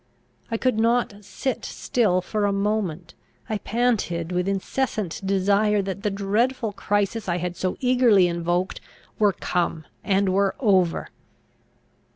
I 0.49 0.57
could 0.57 0.79
not 0.79 1.23
sit 1.23 1.63
still 1.63 2.21
for 2.21 2.45
a 2.45 2.51
moment. 2.51 3.13
I 3.47 3.59
panted 3.59 4.31
with 4.31 4.47
incessant 4.47 5.21
desire 5.23 5.83
that 5.83 6.01
the 6.01 6.09
dreadful 6.09 6.73
crisis 6.73 7.29
I 7.29 7.37
had 7.37 7.55
so 7.55 7.77
eagerly 7.81 8.27
invoked, 8.27 8.81
were 9.19 9.31
come, 9.33 9.85
and 10.03 10.29
were 10.29 10.55
over. 10.59 11.09